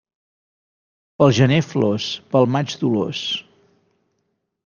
[1.23, 3.23] Pel gener flors, pel maig dolors.